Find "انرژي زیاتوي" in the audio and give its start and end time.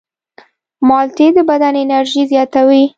1.83-2.83